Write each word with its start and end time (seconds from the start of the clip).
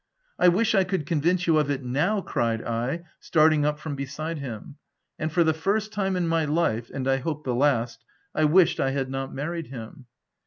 "I 0.39 0.47
wish 0.47 0.73
I 0.73 0.83
could 0.83 1.05
convince 1.05 1.45
you 1.45 1.59
of 1.59 1.69
it 1.69 1.83
now!" 1.83 2.21
cried 2.21 2.63
I, 2.63 3.03
starting 3.19 3.65
up 3.65 3.77
from 3.77 3.95
beside 3.95 4.39
him; 4.39 4.77
and 5.19 5.31
for 5.31 5.43
the 5.43 5.53
first 5.53 5.93
time 5.93 6.15
in 6.15 6.27
my 6.27 6.43
life, 6.43 6.89
and 6.91 7.07
I 7.07 7.17
hope 7.17 7.43
the 7.43 7.53
last, 7.53 8.03
I 8.33 8.45
wished 8.45 8.79
I 8.79 8.89
had 8.89 9.11
not 9.11 9.31
married 9.31 9.67
him. 9.67 10.07